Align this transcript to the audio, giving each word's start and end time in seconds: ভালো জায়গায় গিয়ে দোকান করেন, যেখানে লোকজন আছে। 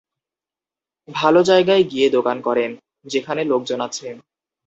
ভালো 1.07 1.39
জায়গায় 1.43 1.83
গিয়ে 1.83 2.07
দোকান 2.09 2.37
করেন, 2.41 2.71
যেখানে 3.05 3.41
লোকজন 3.43 3.79
আছে। 3.87 4.07